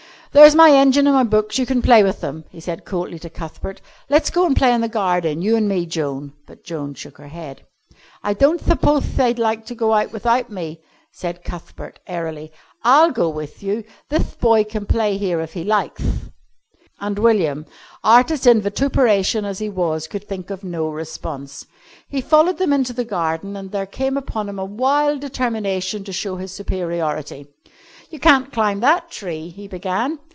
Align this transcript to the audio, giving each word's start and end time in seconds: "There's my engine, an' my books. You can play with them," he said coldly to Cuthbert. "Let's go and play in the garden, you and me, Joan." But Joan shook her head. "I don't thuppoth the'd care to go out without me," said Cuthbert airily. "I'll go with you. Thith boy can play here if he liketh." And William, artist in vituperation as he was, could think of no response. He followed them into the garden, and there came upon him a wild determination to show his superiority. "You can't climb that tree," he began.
"There's 0.33 0.55
my 0.55 0.69
engine, 0.69 1.07
an' 1.07 1.13
my 1.13 1.25
books. 1.25 1.57
You 1.59 1.65
can 1.65 1.81
play 1.81 2.03
with 2.03 2.21
them," 2.21 2.45
he 2.51 2.61
said 2.61 2.85
coldly 2.85 3.19
to 3.19 3.29
Cuthbert. 3.29 3.81
"Let's 4.09 4.29
go 4.29 4.45
and 4.45 4.55
play 4.55 4.71
in 4.71 4.79
the 4.79 4.87
garden, 4.87 5.41
you 5.41 5.57
and 5.57 5.67
me, 5.67 5.85
Joan." 5.85 6.31
But 6.47 6.63
Joan 6.63 6.93
shook 6.93 7.17
her 7.17 7.27
head. 7.27 7.65
"I 8.23 8.33
don't 8.33 8.61
thuppoth 8.61 9.17
the'd 9.17 9.35
care 9.35 9.57
to 9.57 9.75
go 9.75 9.93
out 9.93 10.13
without 10.13 10.49
me," 10.49 10.79
said 11.11 11.43
Cuthbert 11.43 11.99
airily. 12.07 12.49
"I'll 12.85 13.11
go 13.11 13.27
with 13.27 13.61
you. 13.61 13.83
Thith 14.09 14.39
boy 14.39 14.63
can 14.63 14.85
play 14.85 15.17
here 15.17 15.41
if 15.41 15.51
he 15.51 15.65
liketh." 15.65 16.31
And 17.01 17.19
William, 17.19 17.65
artist 18.01 18.47
in 18.47 18.61
vituperation 18.61 19.43
as 19.43 19.59
he 19.59 19.67
was, 19.67 20.07
could 20.07 20.25
think 20.29 20.49
of 20.49 20.63
no 20.63 20.87
response. 20.87 21.65
He 22.07 22.21
followed 22.21 22.57
them 22.57 22.71
into 22.71 22.93
the 22.93 23.03
garden, 23.17 23.57
and 23.57 23.71
there 23.71 23.85
came 23.85 24.15
upon 24.15 24.47
him 24.47 24.59
a 24.59 24.63
wild 24.63 25.19
determination 25.19 26.05
to 26.05 26.13
show 26.13 26.37
his 26.37 26.53
superiority. 26.53 27.47
"You 28.11 28.19
can't 28.19 28.51
climb 28.51 28.81
that 28.81 29.09
tree," 29.09 29.47
he 29.47 29.69
began. 29.69 30.19